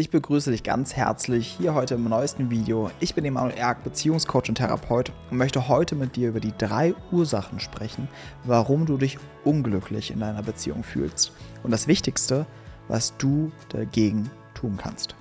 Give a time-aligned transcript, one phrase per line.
[0.00, 2.90] Ich begrüße dich ganz herzlich hier heute im neuesten Video.
[3.00, 6.94] Ich bin Emanuel Erk, Beziehungscoach und Therapeut und möchte heute mit dir über die drei
[7.12, 8.08] Ursachen sprechen,
[8.44, 11.32] warum du dich unglücklich in deiner Beziehung fühlst.
[11.62, 12.46] Und das Wichtigste,
[12.88, 15.16] was du dagegen tun kannst.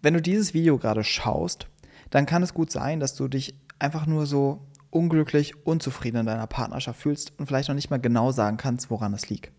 [0.00, 1.66] Wenn du dieses Video gerade schaust,
[2.08, 6.46] dann kann es gut sein, dass du dich einfach nur so unglücklich, unzufrieden in deiner
[6.46, 9.52] Partnerschaft fühlst und vielleicht noch nicht mal genau sagen kannst, woran es liegt.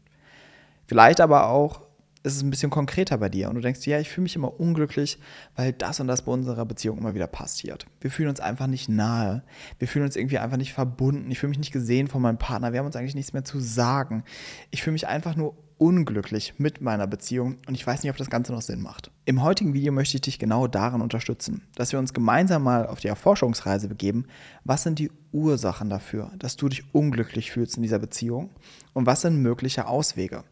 [0.85, 1.82] Vielleicht aber auch
[2.23, 4.59] ist es ein bisschen konkreter bei dir und du denkst, ja, ich fühle mich immer
[4.59, 5.19] unglücklich,
[5.55, 7.85] weil das und das bei unserer Beziehung immer wieder passiert.
[7.99, 9.43] Wir fühlen uns einfach nicht nahe.
[9.77, 11.29] Wir fühlen uns irgendwie einfach nicht verbunden.
[11.29, 12.71] Ich fühle mich nicht gesehen von meinem Partner.
[12.71, 14.23] Wir haben uns eigentlich nichts mehr zu sagen.
[14.71, 18.29] Ich fühle mich einfach nur unglücklich mit meiner Beziehung und ich weiß nicht, ob das
[18.29, 19.11] Ganze noch Sinn macht.
[19.25, 23.01] Im heutigen Video möchte ich dich genau daran unterstützen, dass wir uns gemeinsam mal auf
[23.01, 24.25] die Erforschungsreise begeben.
[24.63, 28.51] Was sind die Ursachen dafür, dass du dich unglücklich fühlst in dieser Beziehung
[28.93, 30.43] und was sind mögliche Auswege?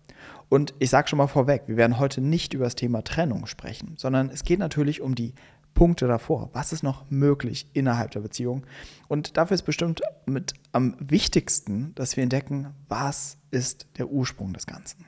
[0.52, 3.94] Und ich sage schon mal vorweg, wir werden heute nicht über das Thema Trennung sprechen,
[3.96, 5.34] sondern es geht natürlich um die
[5.74, 6.50] Punkte davor.
[6.52, 8.66] Was ist noch möglich innerhalb der Beziehung?
[9.08, 14.66] Und dafür ist bestimmt mit am wichtigsten, dass wir entdecken, was ist der Ursprung des
[14.66, 15.06] Ganzen.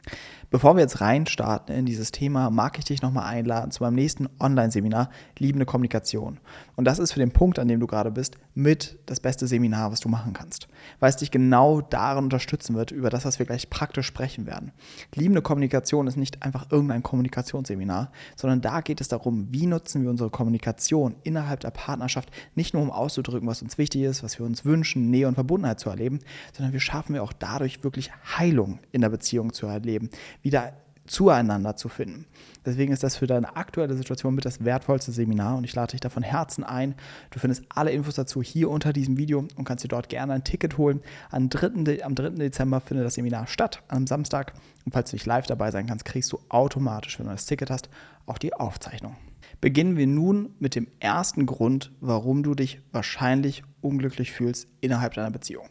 [0.53, 4.29] Bevor wir jetzt reinstarten in dieses Thema, mag ich dich nochmal einladen zu meinem nächsten
[4.39, 6.39] Online-Seminar Liebende Kommunikation.
[6.75, 9.91] Und das ist für den Punkt, an dem du gerade bist, mit das beste Seminar,
[9.91, 10.67] was du machen kannst.
[10.99, 14.73] Weil es dich genau darin unterstützen wird, über das, was wir gleich praktisch sprechen werden.
[15.15, 20.11] Liebende Kommunikation ist nicht einfach irgendein Kommunikationsseminar, sondern da geht es darum, wie nutzen wir
[20.11, 24.45] unsere Kommunikation innerhalb der Partnerschaft, nicht nur um auszudrücken, was uns wichtig ist, was wir
[24.45, 26.19] uns wünschen, Nähe und Verbundenheit zu erleben,
[26.55, 30.09] sondern wie schaffen wir auch dadurch wirklich Heilung in der Beziehung zu erleben,
[30.41, 30.73] wieder
[31.05, 32.25] zueinander zu finden.
[32.65, 35.99] Deswegen ist das für deine aktuelle Situation mit das wertvollste Seminar und ich lade dich
[35.99, 36.95] da von Herzen ein.
[37.29, 40.43] Du findest alle Infos dazu hier unter diesem Video und kannst dir dort gerne ein
[40.43, 41.01] Ticket holen.
[41.29, 42.03] Am 3.
[42.03, 42.29] am 3.
[42.31, 44.53] Dezember findet das Seminar statt, am Samstag.
[44.85, 47.69] Und falls du nicht live dabei sein kannst, kriegst du automatisch, wenn du das Ticket
[47.69, 47.89] hast,
[48.25, 49.15] auch die Aufzeichnung.
[49.59, 55.31] Beginnen wir nun mit dem ersten Grund, warum du dich wahrscheinlich unglücklich fühlst innerhalb deiner
[55.31, 55.67] Beziehung.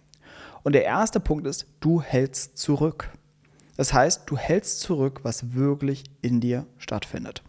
[0.63, 3.11] Und der erste Punkt ist, du hältst zurück.
[3.77, 7.43] Das heißt, du hältst zurück, was wirklich in dir stattfindet.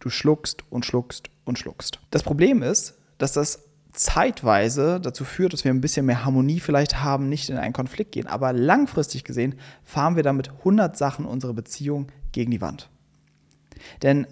[0.00, 2.00] Du schluckst und schluckst und schluckst.
[2.10, 7.02] Das Problem ist, dass das zeitweise dazu führt, dass wir ein bisschen mehr Harmonie vielleicht
[7.02, 8.26] haben, nicht in einen Konflikt gehen.
[8.26, 12.90] Aber langfristig gesehen fahren wir damit 100 Sachen unsere Beziehung gegen die Wand.
[14.02, 14.26] Denn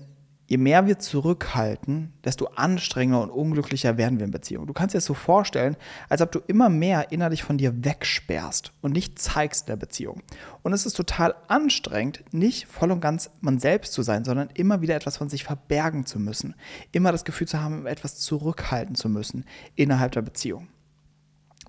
[0.55, 4.69] je mehr wir zurückhalten, desto anstrengender und unglücklicher werden wir in Beziehungen.
[4.69, 5.77] Du kannst dir das so vorstellen,
[6.09, 10.23] als ob du immer mehr innerlich von dir wegsperrst und nicht zeigst in der Beziehung.
[10.63, 14.81] Und es ist total anstrengend, nicht voll und ganz man selbst zu sein, sondern immer
[14.81, 16.55] wieder etwas von sich verbergen zu müssen.
[16.93, 20.69] Immer das Gefühl zu haben, etwas zurückhalten zu müssen innerhalb der Beziehung.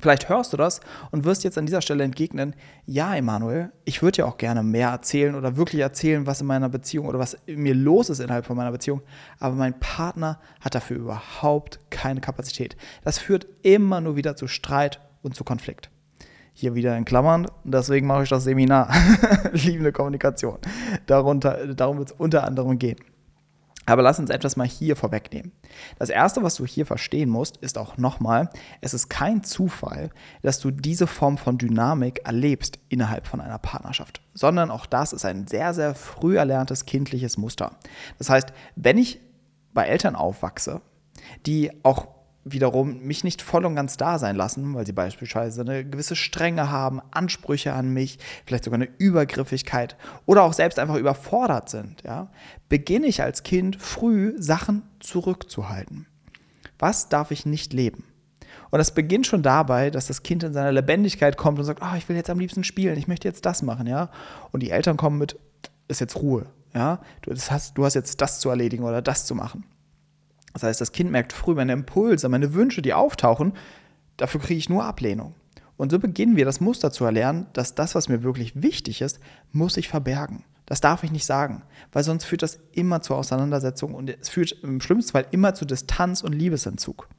[0.01, 4.19] Vielleicht hörst du das und wirst jetzt an dieser Stelle entgegnen, ja, Emanuel, ich würde
[4.19, 7.73] ja auch gerne mehr erzählen oder wirklich erzählen, was in meiner Beziehung oder was mir
[7.73, 9.01] los ist innerhalb von meiner Beziehung,
[9.39, 12.75] aber mein Partner hat dafür überhaupt keine Kapazität.
[13.03, 15.89] Das führt immer nur wieder zu Streit und zu Konflikt.
[16.53, 18.89] Hier wieder in Klammern, deswegen mache ich das Seminar,
[19.51, 20.57] liebende Kommunikation.
[21.05, 22.97] Darunter, darum wird es unter anderem gehen.
[23.85, 25.51] Aber lass uns etwas mal hier vorwegnehmen.
[26.00, 28.50] Das Erste, was du hier verstehen musst, ist auch nochmal,
[28.81, 30.09] es ist kein Zufall,
[30.41, 35.25] dass du diese Form von Dynamik erlebst innerhalb von einer Partnerschaft, sondern auch das ist
[35.25, 37.75] ein sehr, sehr früh erlerntes kindliches Muster.
[38.18, 39.19] Das heißt, wenn ich
[39.73, 40.81] bei Eltern aufwachse,
[41.46, 42.14] die auch
[42.45, 46.69] wiederum mich nicht voll und ganz da sein lassen, weil sie beispielsweise eine gewisse Strenge
[46.69, 49.97] haben, Ansprüche an mich, vielleicht sogar eine Übergriffigkeit
[50.28, 52.29] oder auch selbst einfach überfordert sind, ja,
[52.69, 56.05] beginne ich als Kind früh Sachen zurückzuhalten.
[56.78, 58.05] Was darf ich nicht leben?
[58.69, 61.95] Und das beginnt schon dabei, dass das Kind in seiner Lebendigkeit kommt und sagt, oh,
[61.97, 64.11] ich will jetzt am liebsten spielen, ich möchte jetzt das machen, ja.
[64.51, 65.39] Und die Eltern kommen mit,
[65.88, 66.45] ist jetzt Ruhe,
[66.75, 67.00] ja.
[67.23, 69.63] Du hast, du hast jetzt das zu erledigen oder das zu machen.
[70.55, 73.51] Das heißt, das Kind merkt früh, meine Impulse, meine Wünsche, die auftauchen,
[74.16, 75.35] dafür kriege ich nur Ablehnung.
[75.75, 79.19] Und so beginnen wir das Muster zu erlernen, dass das, was mir wirklich wichtig ist,
[79.51, 80.45] muss ich verbergen.
[80.66, 84.53] Das darf ich nicht sagen, weil sonst führt das immer zur Auseinandersetzung und es führt
[84.63, 87.09] im schlimmsten Fall immer zu Distanz und Liebesentzug.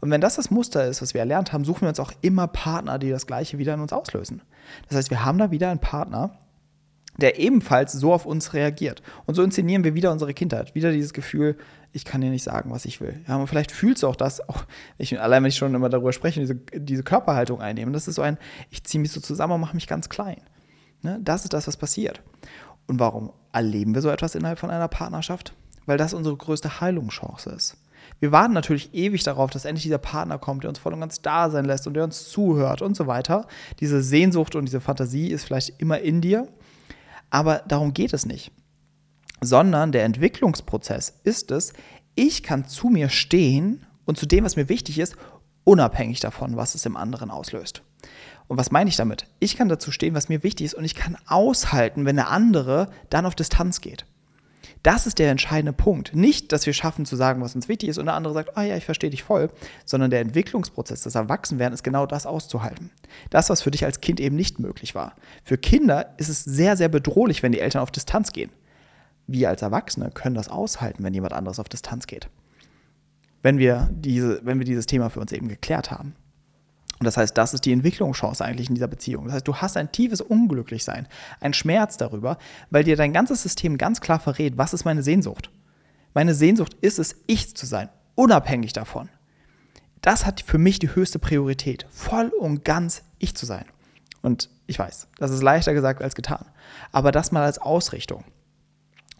[0.00, 2.48] Und wenn das das Muster ist, was wir erlernt haben, suchen wir uns auch immer
[2.48, 4.42] Partner, die das Gleiche wieder in uns auslösen.
[4.88, 6.36] Das heißt, wir haben da wieder einen Partner,
[7.16, 9.02] der ebenfalls so auf uns reagiert.
[9.24, 11.56] Und so inszenieren wir wieder unsere Kindheit, wieder dieses Gefühl,
[11.92, 13.24] ich kann dir nicht sagen, was ich will.
[13.26, 14.64] Ja, und vielleicht fühlst du auch das, auch
[14.98, 17.92] ich, allein wenn ich schon immer darüber spreche, diese, diese Körperhaltung einnehmen.
[17.92, 18.38] Das ist so ein,
[18.70, 20.40] ich ziehe mich so zusammen und mache mich ganz klein.
[21.02, 21.18] Ne?
[21.22, 22.22] Das ist das, was passiert.
[22.86, 25.54] Und warum erleben wir so etwas innerhalb von einer Partnerschaft?
[25.86, 27.76] Weil das unsere größte Heilungschance ist.
[28.20, 31.22] Wir warten natürlich ewig darauf, dass endlich dieser Partner kommt, der uns voll und ganz
[31.22, 33.46] da sein lässt und der uns zuhört und so weiter.
[33.80, 36.48] Diese Sehnsucht und diese Fantasie ist vielleicht immer in dir,
[37.30, 38.52] aber darum geht es nicht.
[39.40, 41.72] Sondern der Entwicklungsprozess ist es,
[42.14, 45.16] ich kann zu mir stehen und zu dem, was mir wichtig ist,
[45.64, 47.82] unabhängig davon, was es im anderen auslöst.
[48.48, 49.26] Und was meine ich damit?
[49.40, 52.88] Ich kann dazu stehen, was mir wichtig ist und ich kann aushalten, wenn der andere
[53.10, 54.06] dann auf Distanz geht.
[54.82, 56.14] Das ist der entscheidende Punkt.
[56.14, 58.62] Nicht, dass wir schaffen zu sagen, was uns wichtig ist und der andere sagt, ah
[58.62, 59.50] ja, ich verstehe dich voll,
[59.84, 62.92] sondern der Entwicklungsprozess, das Erwachsenwerden ist genau das auszuhalten.
[63.30, 65.16] Das, was für dich als Kind eben nicht möglich war.
[65.42, 68.50] Für Kinder ist es sehr, sehr bedrohlich, wenn die Eltern auf Distanz gehen.
[69.26, 72.28] Wir als Erwachsene können das aushalten, wenn jemand anderes auf Distanz geht.
[73.42, 76.14] Wenn wir, diese, wenn wir dieses Thema für uns eben geklärt haben.
[76.98, 79.26] Und das heißt, das ist die Entwicklungschance eigentlich in dieser Beziehung.
[79.26, 81.06] Das heißt, du hast ein tiefes Unglücklichsein,
[81.40, 82.38] ein Schmerz darüber,
[82.70, 85.50] weil dir dein ganzes System ganz klar verrät, was ist meine Sehnsucht.
[86.14, 89.10] Meine Sehnsucht ist es, ich zu sein, unabhängig davon.
[90.00, 93.66] Das hat für mich die höchste Priorität, voll und ganz ich zu sein.
[94.22, 96.46] Und ich weiß, das ist leichter gesagt als getan.
[96.92, 98.24] Aber das mal als Ausrichtung.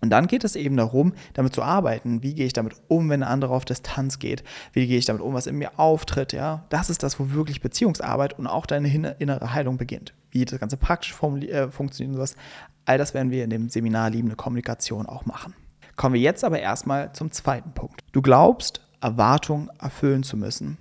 [0.00, 2.22] Und dann geht es eben darum, damit zu arbeiten.
[2.22, 4.44] Wie gehe ich damit um, wenn ein anderer auf Distanz geht?
[4.72, 6.32] Wie gehe ich damit um, was in mir auftritt?
[6.32, 10.12] Ja, das ist das, wo wirklich Beziehungsarbeit und auch deine innere Heilung beginnt.
[10.30, 12.36] Wie das Ganze praktisch äh, funktioniert und sowas.
[12.84, 15.54] All das werden wir in dem Seminar Liebende Kommunikation auch machen.
[15.96, 18.02] Kommen wir jetzt aber erstmal zum zweiten Punkt.
[18.12, 20.78] Du glaubst, Erwartungen erfüllen zu müssen,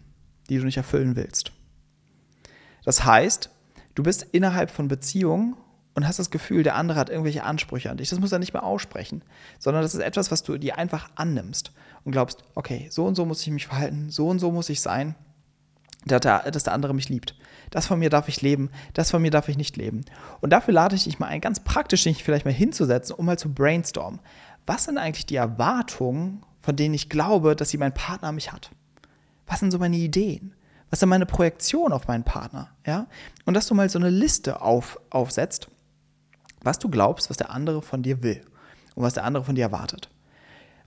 [0.50, 1.54] die du nicht erfüllen willst.
[2.84, 3.50] Das heißt,
[3.96, 5.56] du bist innerhalb von Beziehungen
[5.96, 8.10] und hast das Gefühl, der andere hat irgendwelche Ansprüche an dich.
[8.10, 9.24] Das muss er nicht mehr aussprechen,
[9.60, 11.72] sondern das ist etwas, was du dir einfach annimmst
[12.04, 14.82] und glaubst, okay, so und so muss ich mich verhalten, so und so muss ich
[14.82, 15.16] sein,
[16.06, 17.36] dass der, andere mich liebt.
[17.72, 20.06] Das von mir darf ich leben, das von mir darf ich nicht leben.
[20.42, 23.40] Und dafür lade ich dich mal ein, ganz praktisch dich vielleicht mal hinzusetzen, um mal
[23.40, 24.20] zu brainstormen.
[24.68, 28.70] Was sind eigentlich die Erwartungen, von denen ich glaube, dass sie mein Partner mich hat?
[29.48, 30.54] Was sind so meine Ideen?
[30.90, 32.70] Was sind meine Projektionen auf meinen Partner?
[32.86, 33.08] Ja?
[33.46, 35.70] Und dass du mal so eine Liste auf, aufsetzt
[36.66, 38.42] was du glaubst, was der andere von dir will
[38.96, 40.10] und was der andere von dir erwartet.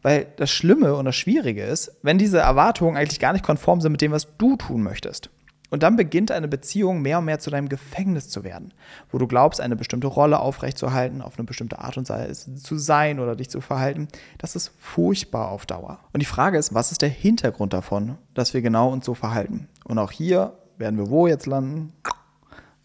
[0.02, 3.92] Weil das Schlimme und das Schwierige ist, wenn diese Erwartungen eigentlich gar nicht konform sind
[3.92, 5.30] mit dem, was du tun möchtest.
[5.70, 8.72] Und dann beginnt eine Beziehung mehr und mehr zu deinem Gefängnis zu werden,
[9.10, 13.20] wo du glaubst, eine bestimmte Rolle aufrechtzuerhalten, auf eine bestimmte Art und Weise zu sein
[13.20, 14.08] oder dich zu verhalten.
[14.38, 15.98] Das ist furchtbar auf Dauer.
[16.12, 19.68] Und die Frage ist, was ist der Hintergrund davon, dass wir genau uns so verhalten?
[19.84, 21.92] Und auch hier werden wir wo jetzt landen?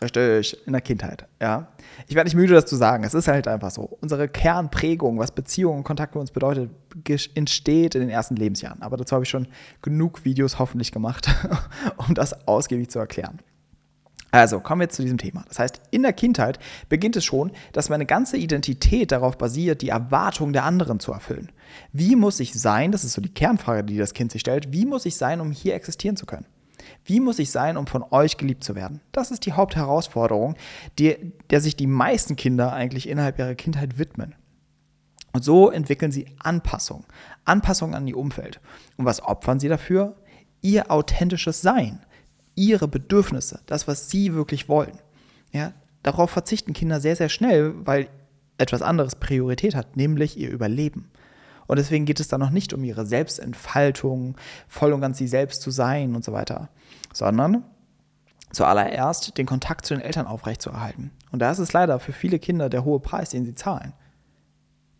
[0.03, 1.67] Richtig, in der Kindheit, ja.
[2.07, 3.05] Ich werde nicht müde, das zu sagen.
[3.05, 3.97] Es ist halt einfach so.
[4.01, 6.71] Unsere Kernprägung, was Beziehung und Kontakt mit uns bedeutet,
[7.35, 8.81] entsteht in den ersten Lebensjahren.
[8.81, 9.47] Aber dazu habe ich schon
[9.81, 11.29] genug Videos hoffentlich gemacht,
[12.07, 13.39] um das ausgiebig zu erklären.
[14.31, 15.45] Also kommen wir jetzt zu diesem Thema.
[15.47, 16.57] Das heißt, in der Kindheit
[16.89, 21.51] beginnt es schon, dass meine ganze Identität darauf basiert, die Erwartungen der anderen zu erfüllen.
[21.91, 24.85] Wie muss ich sein, das ist so die Kernfrage, die das Kind sich stellt, wie
[24.87, 26.47] muss ich sein, um hier existieren zu können?
[27.05, 29.01] Wie muss ich sein, um von euch geliebt zu werden?
[29.11, 30.55] Das ist die Hauptherausforderung,
[30.99, 34.35] die, der sich die meisten Kinder eigentlich innerhalb ihrer Kindheit widmen.
[35.33, 37.05] Und so entwickeln sie Anpassung,
[37.43, 38.61] Anpassung an die Umwelt.
[38.97, 40.15] Und was opfern sie dafür?
[40.61, 42.05] Ihr authentisches Sein,
[42.55, 44.99] ihre Bedürfnisse, das, was sie wirklich wollen.
[45.51, 45.73] Ja,
[46.03, 48.07] darauf verzichten Kinder sehr, sehr schnell, weil
[48.57, 51.11] etwas anderes Priorität hat, nämlich ihr Überleben.
[51.67, 54.35] Und deswegen geht es dann noch nicht um ihre Selbstentfaltung,
[54.67, 56.69] voll und ganz sie selbst zu sein und so weiter,
[57.13, 57.63] sondern
[58.51, 61.11] zuallererst den Kontakt zu den Eltern aufrechtzuerhalten.
[61.31, 63.93] Und da ist es leider für viele Kinder der hohe Preis, den sie zahlen.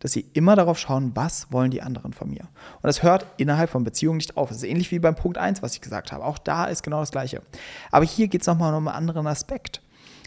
[0.00, 2.42] Dass sie immer darauf schauen, was wollen die anderen von mir.
[2.42, 4.48] Und das hört innerhalb von Beziehungen nicht auf.
[4.48, 6.24] Das ist ähnlich wie beim Punkt 1, was ich gesagt habe.
[6.24, 7.42] Auch da ist genau das Gleiche.
[7.90, 9.80] Aber hier geht es nochmal um einen anderen Aspekt.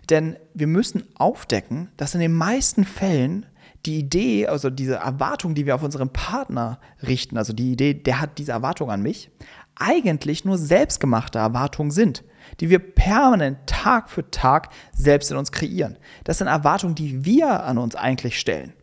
[0.10, 3.46] Denn wir müssen aufdecken, dass in den meisten Fällen
[3.88, 8.22] die Idee, also diese Erwartung, die wir auf unseren Partner richten, also die Idee, der
[8.22, 9.32] hat diese Erwartung an mich,
[9.76, 12.24] eigentlich nur selbstgemachte Erwartungen sind,
[12.60, 15.98] die wir permanent Tag für Tag selbst in uns kreieren.
[16.24, 18.74] Das sind Erwartungen, die wir an uns eigentlich stellen.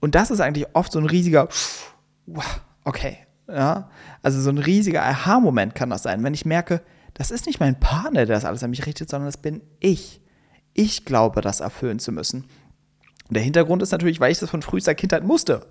[0.00, 1.48] Und das ist eigentlich oft so ein riesiger,
[2.84, 3.18] okay,
[3.48, 3.90] ja,
[4.22, 6.82] also so ein riesiger Aha-Moment kann das sein, wenn ich merke,
[7.14, 10.20] das ist nicht mein Partner, der das alles an mich richtet, sondern das bin ich.
[10.72, 12.44] Ich glaube, das erfüllen zu müssen.
[13.28, 15.66] Und der Hintergrund ist natürlich, weil ich das von frühester Kindheit musste.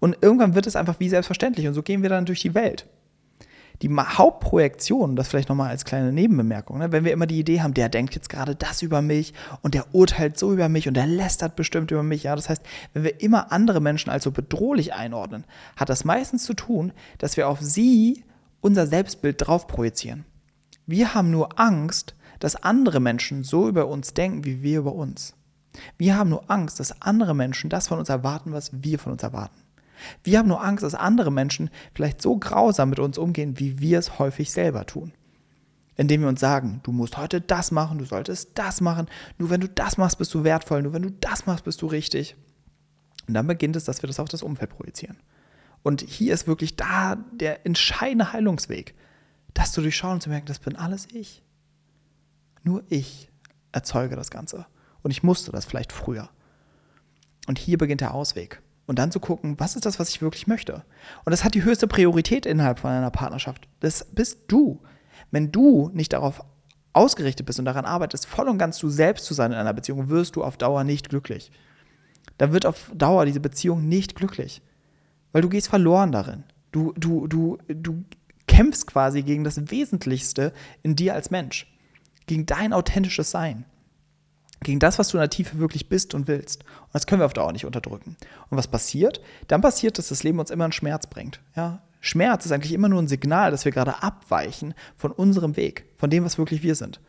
[0.00, 1.66] Und irgendwann wird es einfach wie selbstverständlich.
[1.66, 2.86] Und so gehen wir dann durch die Welt.
[3.82, 7.74] Die Hauptprojektion, das vielleicht nochmal als kleine Nebenbemerkung, ne, wenn wir immer die Idee haben,
[7.74, 11.06] der denkt jetzt gerade das über mich und der urteilt so über mich und der
[11.06, 12.22] lästert bestimmt über mich.
[12.22, 15.44] Ja, das heißt, wenn wir immer andere Menschen als so bedrohlich einordnen,
[15.76, 18.24] hat das meistens zu tun, dass wir auf sie
[18.60, 20.24] unser Selbstbild drauf projizieren.
[20.86, 25.34] Wir haben nur Angst, dass andere Menschen so über uns denken, wie wir über uns.
[25.98, 29.22] Wir haben nur Angst, dass andere Menschen das von uns erwarten, was wir von uns
[29.22, 29.56] erwarten.
[30.22, 33.98] Wir haben nur Angst, dass andere Menschen vielleicht so grausam mit uns umgehen, wie wir
[33.98, 35.12] es häufig selber tun.
[35.96, 39.06] Indem wir uns sagen, du musst heute das machen, du solltest das machen,
[39.38, 41.86] nur wenn du das machst, bist du wertvoll, nur wenn du das machst, bist du
[41.86, 42.36] richtig.
[43.28, 45.16] Und dann beginnt es, dass wir das auf das Umfeld projizieren.
[45.82, 48.94] Und hier ist wirklich da der entscheidende Heilungsweg,
[49.52, 51.42] das zu durchschauen und zu merken, das bin alles ich.
[52.64, 53.30] Nur ich
[53.70, 54.66] erzeuge das Ganze.
[55.04, 56.30] Und ich musste das vielleicht früher.
[57.46, 58.62] Und hier beginnt der Ausweg.
[58.86, 60.82] Und dann zu gucken, was ist das, was ich wirklich möchte?
[61.24, 63.68] Und das hat die höchste Priorität innerhalb von einer Partnerschaft.
[63.80, 64.80] Das bist du.
[65.30, 66.42] Wenn du nicht darauf
[66.94, 70.08] ausgerichtet bist und daran arbeitest, voll und ganz du selbst zu sein in einer Beziehung,
[70.08, 71.52] wirst du auf Dauer nicht glücklich.
[72.38, 74.62] Dann wird auf Dauer diese Beziehung nicht glücklich.
[75.32, 76.44] Weil du gehst verloren darin.
[76.72, 78.04] Du, du, du, du
[78.46, 81.70] kämpfst quasi gegen das Wesentlichste in dir als Mensch.
[82.26, 83.66] Gegen dein authentisches Sein
[84.64, 86.64] gegen das, was du in der Tiefe wirklich bist und willst.
[86.64, 88.16] Und das können wir auf Dauer nicht unterdrücken.
[88.50, 89.20] Und was passiert?
[89.48, 91.40] Dann passiert, dass das Leben uns immer einen Schmerz bringt.
[91.54, 91.82] Ja?
[92.00, 96.10] Schmerz ist eigentlich immer nur ein Signal, dass wir gerade abweichen von unserem Weg, von
[96.10, 97.00] dem, was wirklich wir sind.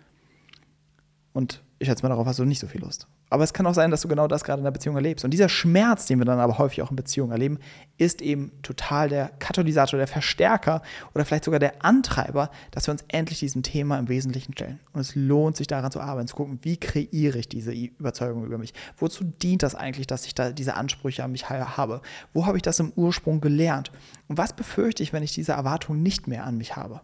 [1.33, 3.07] Und ich schätze mal, darauf hast du nicht so viel Lust.
[3.29, 5.25] Aber es kann auch sein, dass du genau das gerade in der Beziehung erlebst.
[5.25, 7.57] Und dieser Schmerz, den wir dann aber häufig auch in Beziehungen erleben,
[7.97, 10.81] ist eben total der Katalysator, der Verstärker
[11.13, 14.79] oder vielleicht sogar der Antreiber, dass wir uns endlich diesem Thema im Wesentlichen stellen.
[14.93, 18.57] Und es lohnt sich daran zu arbeiten, zu gucken, wie kreiere ich diese Überzeugung über
[18.57, 18.73] mich?
[18.97, 22.01] Wozu dient das eigentlich, dass ich da diese Ansprüche an mich habe?
[22.33, 23.91] Wo habe ich das im Ursprung gelernt?
[24.27, 27.01] Und was befürchte ich, wenn ich diese Erwartung nicht mehr an mich habe?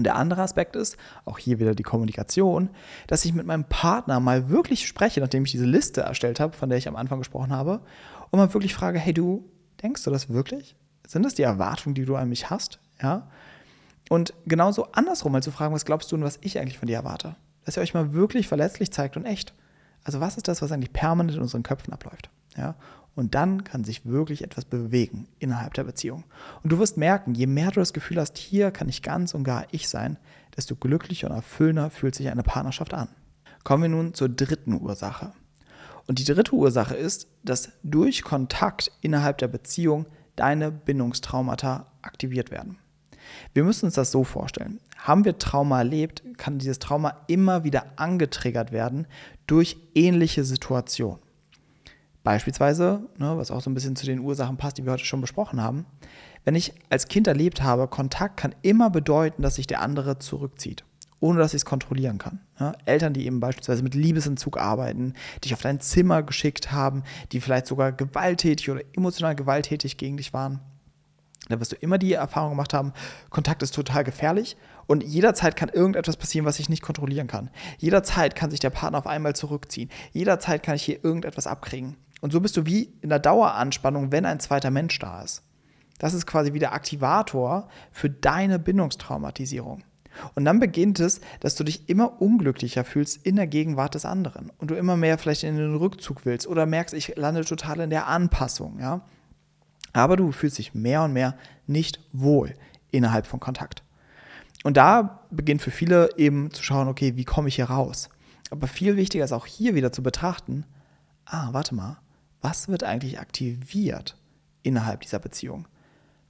[0.00, 2.70] Und der andere Aspekt ist, auch hier wieder die Kommunikation,
[3.06, 6.70] dass ich mit meinem Partner mal wirklich spreche, nachdem ich diese Liste erstellt habe, von
[6.70, 7.82] der ich am Anfang gesprochen habe,
[8.30, 9.44] und mal wirklich frage, hey du,
[9.82, 10.74] denkst du das wirklich?
[11.06, 12.78] Sind das die Erwartungen, die du an mich hast?
[13.02, 13.28] Ja?
[14.08, 16.96] Und genauso andersrum mal zu fragen, was glaubst du und was ich eigentlich von dir
[16.96, 17.36] erwarte?
[17.66, 19.52] Dass ihr euch mal wirklich verletzlich zeigt und echt.
[20.02, 22.30] Also was ist das, was eigentlich permanent in unseren Köpfen abläuft?
[22.56, 22.76] Ja?
[23.14, 26.24] Und dann kann sich wirklich etwas bewegen innerhalb der Beziehung.
[26.62, 29.44] Und du wirst merken, je mehr du das Gefühl hast, hier kann ich ganz und
[29.44, 30.16] gar ich sein,
[30.56, 33.08] desto glücklicher und erfüllender fühlt sich eine Partnerschaft an.
[33.64, 35.32] Kommen wir nun zur dritten Ursache.
[36.06, 42.78] Und die dritte Ursache ist, dass durch Kontakt innerhalb der Beziehung deine Bindungstraumata aktiviert werden.
[43.52, 44.80] Wir müssen uns das so vorstellen.
[44.96, 49.06] Haben wir Trauma erlebt, kann dieses Trauma immer wieder angetriggert werden
[49.46, 51.20] durch ähnliche Situationen.
[52.22, 55.22] Beispielsweise, ne, was auch so ein bisschen zu den Ursachen passt, die wir heute schon
[55.22, 55.86] besprochen haben,
[56.44, 60.84] wenn ich als Kind erlebt habe, Kontakt kann immer bedeuten, dass sich der andere zurückzieht,
[61.18, 62.40] ohne dass ich es kontrollieren kann.
[62.58, 67.40] Ja, Eltern, die eben beispielsweise mit Liebesentzug arbeiten, dich auf dein Zimmer geschickt haben, die
[67.40, 70.60] vielleicht sogar gewalttätig oder emotional gewalttätig gegen dich waren.
[71.48, 72.92] Da wirst du immer die Erfahrung gemacht haben,
[73.28, 77.50] Kontakt ist total gefährlich und jederzeit kann irgendetwas passieren, was ich nicht kontrollieren kann.
[77.78, 79.90] Jederzeit kann sich der Partner auf einmal zurückziehen.
[80.12, 81.96] Jederzeit kann ich hier irgendetwas abkriegen.
[82.20, 85.42] Und so bist du wie in der Daueranspannung, wenn ein zweiter Mensch da ist.
[85.98, 89.82] Das ist quasi wie der Aktivator für deine Bindungstraumatisierung.
[90.34, 94.50] Und dann beginnt es, dass du dich immer unglücklicher fühlst in der Gegenwart des anderen
[94.58, 97.90] und du immer mehr vielleicht in den Rückzug willst oder merkst, ich lande total in
[97.90, 99.02] der Anpassung, ja.
[99.92, 101.36] Aber du fühlst dich mehr und mehr
[101.66, 102.54] nicht wohl
[102.90, 103.82] innerhalb von Kontakt.
[104.62, 108.08] Und da beginnt für viele eben zu schauen, okay, wie komme ich hier raus?
[108.50, 110.64] Aber viel wichtiger ist auch hier wieder zu betrachten,
[111.24, 111.98] ah, warte mal,
[112.42, 114.16] was wird eigentlich aktiviert
[114.62, 115.66] innerhalb dieser Beziehung?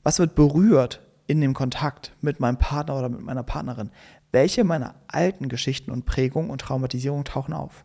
[0.03, 3.91] Was wird berührt in dem Kontakt mit meinem Partner oder mit meiner Partnerin?
[4.33, 7.85] Welche meiner alten Geschichten und Prägungen und Traumatisierungen tauchen auf?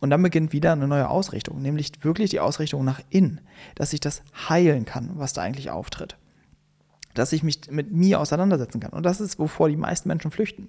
[0.00, 3.40] Und dann beginnt wieder eine neue Ausrichtung, nämlich wirklich die Ausrichtung nach innen,
[3.74, 6.16] dass ich das heilen kann, was da eigentlich auftritt.
[7.12, 8.92] Dass ich mich mit mir auseinandersetzen kann.
[8.92, 10.68] Und das ist, wovor die meisten Menschen flüchten.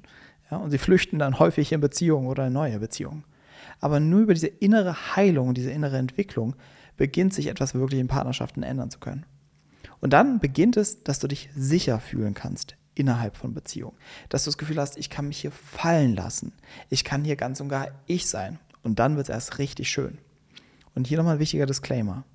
[0.50, 3.24] Ja, und sie flüchten dann häufig in Beziehungen oder in neue Beziehungen.
[3.80, 6.56] Aber nur über diese innere Heilung diese innere Entwicklung
[6.98, 9.26] beginnt sich etwas wirklich in Partnerschaften ändern zu können.
[10.00, 13.96] Und dann beginnt es, dass du dich sicher fühlen kannst innerhalb von Beziehungen.
[14.30, 16.54] Dass du das Gefühl hast, ich kann mich hier fallen lassen.
[16.90, 18.60] Ich kann hier ganz und gar ich sein.
[18.84, 20.18] Und dann wird es erst richtig schön.
[20.96, 22.26] Und hier nochmal ein wichtiger Disclaimer.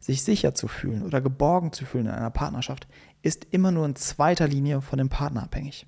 [0.00, 2.86] Sich sicher zu fühlen oder geborgen zu fühlen in einer Partnerschaft
[3.22, 5.86] ist immer nur in zweiter Linie von dem Partner abhängig.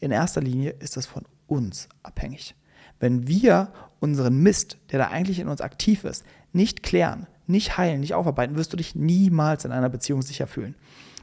[0.00, 2.54] In erster Linie ist es von uns abhängig.
[2.98, 8.00] Wenn wir unseren Mist, der da eigentlich in uns aktiv ist, nicht klären, nicht heilen,
[8.00, 10.74] nicht aufarbeiten, wirst du dich niemals in einer Beziehung sicher fühlen.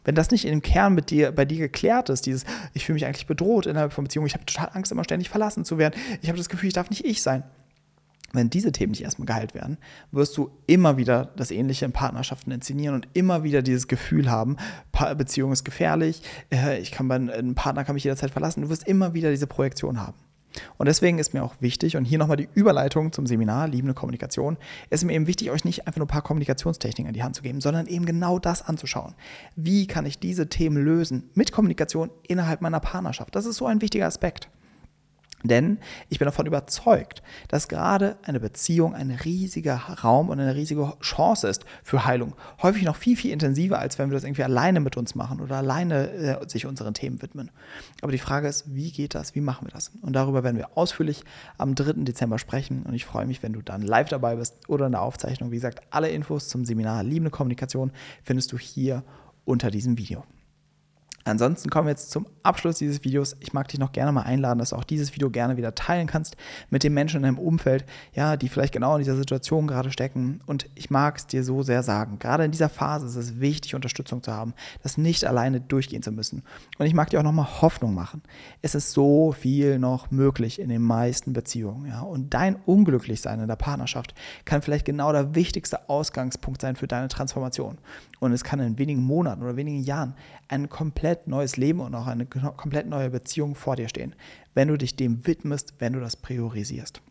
[0.04, 3.06] Wenn das nicht im Kern mit dir, bei dir geklärt ist, dieses, ich fühle mich
[3.06, 6.30] eigentlich bedroht innerhalb von Beziehungen, ich habe total Angst, immer ständig verlassen zu werden, ich
[6.30, 7.44] habe das Gefühl, ich darf nicht ich sein.
[8.32, 9.78] Wenn diese Themen nicht erstmal geheilt werden,
[10.12, 14.58] wirst du immer wieder das Ähnliche in Partnerschaften inszenieren und immer wieder dieses Gefühl haben,
[15.18, 16.22] Beziehung ist gefährlich,
[16.54, 18.62] äh, ich kann mein, ein Partner kann mich jederzeit verlassen.
[18.62, 20.18] Du wirst immer wieder diese Projektion haben.
[20.78, 24.58] Und deswegen ist mir auch wichtig, und hier nochmal die Überleitung zum Seminar Liebende Kommunikation,
[24.90, 27.42] ist mir eben wichtig, euch nicht einfach nur ein paar Kommunikationstechniken in die Hand zu
[27.42, 29.16] geben, sondern eben genau das anzuschauen.
[29.56, 33.36] Wie kann ich diese Themen lösen mit Kommunikation innerhalb meiner Partnerschaft?
[33.36, 34.50] Das ist so ein wichtiger Aspekt.
[35.44, 35.80] Denn
[36.10, 41.48] ich bin davon überzeugt, dass gerade eine Beziehung ein riesiger Raum und eine riesige Chance
[41.48, 42.36] ist für Heilung.
[42.62, 45.58] Häufig noch viel, viel intensiver, als wenn wir das irgendwie alleine mit uns machen oder
[45.58, 47.52] alleine äh, sich unseren Themen widmen.
[48.02, 49.34] Aber die Frage ist, wie geht das?
[49.34, 49.92] Wie machen wir das?
[50.02, 51.24] Und darüber werden wir ausführlich
[51.58, 52.04] am 3.
[52.04, 52.84] Dezember sprechen.
[52.84, 55.52] Und ich freue mich, wenn du dann live dabei bist oder in der Aufzeichnung.
[55.52, 57.92] Wie gesagt, alle Infos zum Seminar Liebende Kommunikation
[58.24, 59.04] findest du hier
[59.46, 60.24] unter diesem Video.
[61.30, 63.36] Ansonsten kommen wir jetzt zum Abschluss dieses Videos.
[63.40, 66.08] Ich mag dich noch gerne mal einladen, dass du auch dieses Video gerne wieder teilen
[66.08, 66.36] kannst
[66.70, 70.42] mit den Menschen in deinem Umfeld, ja, die vielleicht genau in dieser Situation gerade stecken.
[70.46, 72.20] Und ich mag es dir so sehr sagen.
[72.20, 76.12] Gerade in dieser Phase ist es wichtig, Unterstützung zu haben, das nicht alleine durchgehen zu
[76.12, 76.44] müssen.
[76.78, 78.22] Und ich mag dir auch nochmal Hoffnung machen.
[78.62, 82.02] Es ist so viel noch möglich in den meisten Beziehungen, ja.
[82.02, 84.14] Und dein Unglücklichsein in der Partnerschaft
[84.46, 87.78] kann vielleicht genau der wichtigste Ausgangspunkt sein für deine Transformation.
[88.20, 90.16] Und es kann in wenigen Monaten oder wenigen Jahren
[90.48, 94.16] ein komplett neues Leben und auch eine komplett neue Beziehung vor dir stehen,
[94.54, 97.02] wenn du dich dem widmest, wenn du das priorisierst.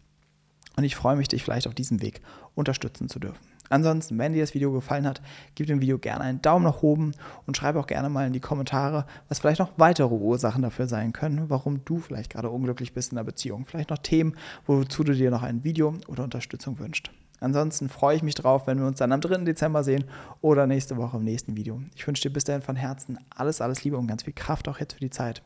[0.76, 2.20] Und ich freue mich, dich vielleicht auf diesem Weg
[2.54, 3.44] unterstützen zu dürfen.
[3.70, 5.20] Ansonsten, wenn dir das Video gefallen hat,
[5.54, 7.12] gib dem Video gerne einen Daumen nach oben
[7.46, 11.12] und schreib auch gerne mal in die Kommentare, was vielleicht noch weitere Ursachen dafür sein
[11.12, 13.66] können, warum du vielleicht gerade unglücklich bist in der Beziehung.
[13.66, 14.36] Vielleicht noch Themen,
[14.66, 17.10] wozu du dir noch ein Video oder Unterstützung wünschst.
[17.40, 19.44] Ansonsten freue ich mich drauf, wenn wir uns dann am 3.
[19.44, 20.04] Dezember sehen
[20.40, 21.80] oder nächste Woche im nächsten Video.
[21.94, 24.80] Ich wünsche dir bis dahin von Herzen alles, alles Liebe und ganz viel Kraft auch
[24.80, 25.42] jetzt für die Zeit.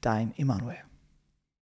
[0.00, 0.76] Dein Emanuel.